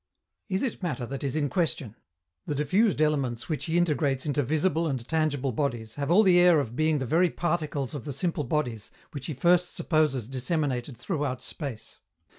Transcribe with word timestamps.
Is 0.49 0.63
it 0.63 0.81
matter 0.81 1.05
that 1.05 1.23
is 1.23 1.35
in 1.35 1.47
question? 1.47 1.95
The 2.47 2.55
diffused 2.55 3.03
elements 3.03 3.47
which 3.47 3.65
he 3.65 3.77
integrates 3.77 4.25
into 4.25 4.41
visible 4.41 4.87
and 4.87 5.07
tangible 5.07 5.51
bodies 5.51 5.93
have 5.93 6.09
all 6.09 6.23
the 6.23 6.39
air 6.39 6.59
of 6.59 6.75
being 6.75 6.97
the 6.97 7.05
very 7.05 7.29
particles 7.29 7.93
of 7.93 8.03
the 8.05 8.11
simple 8.13 8.43
bodies, 8.45 8.89
which 9.11 9.27
he 9.27 9.35
first 9.35 9.75
supposes 9.75 10.27
disseminated 10.27 10.97
throughout 10.97 11.43
space. 11.43 11.99